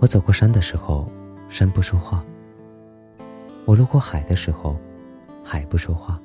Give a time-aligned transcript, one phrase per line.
[0.00, 1.10] 我走过山的时候，
[1.48, 2.24] 山不说话；
[3.64, 4.78] 我路过海的时候，
[5.44, 6.20] 海不说话。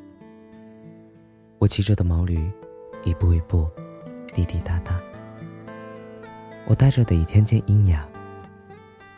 [1.58, 2.51] 我骑着的毛驴，
[3.04, 3.67] 一步一步，
[4.31, 5.01] 滴滴答答。
[6.67, 8.08] 我带着的倚天剑阴雅。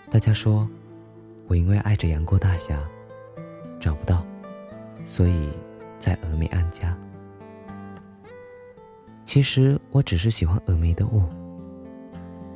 [0.09, 0.65] 大家说，
[1.47, 2.79] 我因为爱着杨过大侠，
[3.77, 4.25] 找不到，
[5.05, 5.49] 所以
[5.99, 6.97] 在峨眉安家。
[9.25, 11.23] 其实我只是喜欢峨眉的雾，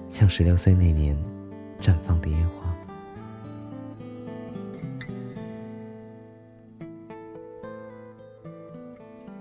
[0.08, 1.18] 像十六岁那年
[1.80, 2.76] 绽放的烟花。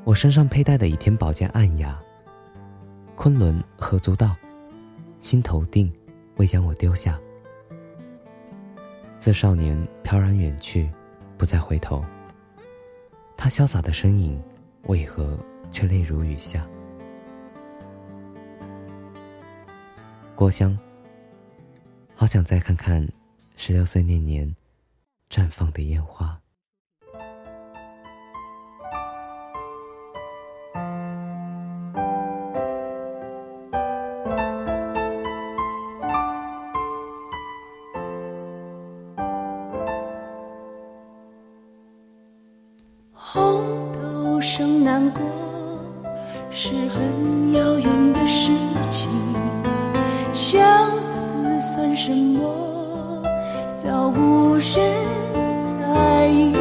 [0.04, 2.00] 我身上佩戴的倚天宝剑暗哑，
[3.14, 4.34] 昆仑何足道，
[5.20, 5.92] 心头定，
[6.36, 7.20] 未将我丢下。
[9.18, 10.90] 自少年飘然远去，
[11.36, 12.02] 不再回头。
[13.36, 14.42] 他潇洒的身影，
[14.84, 15.36] 为何
[15.70, 16.66] 却泪如雨下？
[20.34, 20.78] 郭襄，
[22.28, 23.08] 想再看看
[23.56, 24.54] 十六岁那年
[25.30, 26.38] 绽放的烟花。
[43.14, 45.22] 红豆生南国，
[46.50, 48.52] 是很遥远的事
[48.90, 49.08] 情。
[50.34, 53.22] 相思算什么？
[53.74, 54.78] 早无人
[55.58, 56.52] 在意。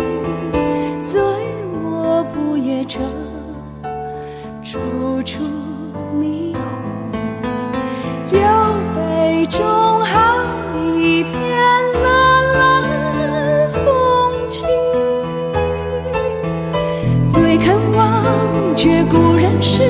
[1.03, 1.21] 醉
[1.83, 3.01] 卧不夜城，
[4.63, 4.77] 处
[5.23, 5.43] 处
[6.15, 6.61] 霓虹。
[8.25, 8.37] 酒
[8.95, 10.43] 杯中好
[10.95, 11.31] 一片
[12.03, 14.65] 蓝蓝风景。
[17.31, 19.81] 最肯忘却故人诗，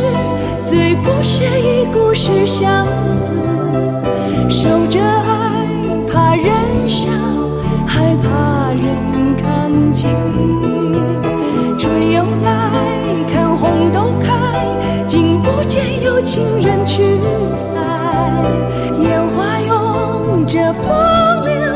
[0.63, 3.31] 最不屑一顾是相思。
[4.49, 5.67] 守着爱，
[6.07, 7.09] 怕人笑，
[7.85, 10.09] 害怕人看清。
[11.77, 12.71] 春又来，
[13.31, 14.31] 看红豆开，
[15.05, 17.19] 竟不见有情人去
[17.55, 17.67] 采。
[18.99, 21.66] 烟花拥着风流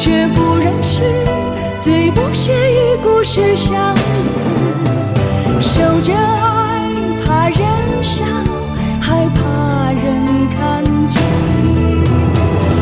[0.00, 1.02] 却不忍释，
[1.78, 3.94] 最不屑一顾是相
[4.24, 4.40] 思。
[5.60, 6.88] 守着爱，
[7.22, 7.60] 怕人
[8.00, 8.24] 笑，
[8.98, 11.20] 还怕人看清。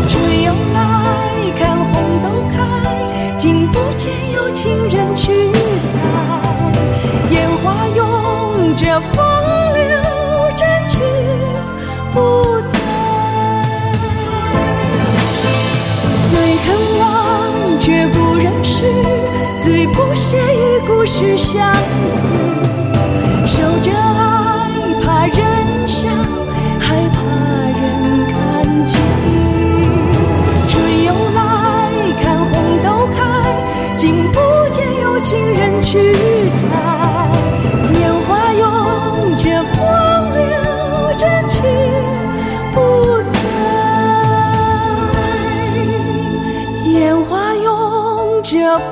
[0.08, 1.92] 春又来，看红
[2.22, 2.56] 豆开，
[3.36, 5.50] 竟不见有情人去
[5.88, 5.90] 采。
[7.30, 9.27] 烟花拥着风
[18.18, 18.82] 不忍释，
[19.60, 21.72] 最不屑一顾是相
[22.08, 22.28] 思。
[23.46, 24.68] 守着爱，
[25.04, 26.08] 怕人笑，
[26.80, 27.08] 害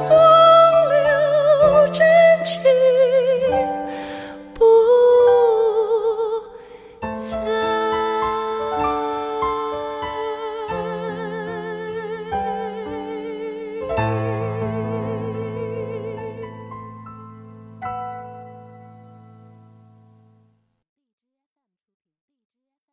[0.08, 0.16] 风
[0.90, 2.04] 流真
[2.44, 2.62] 情。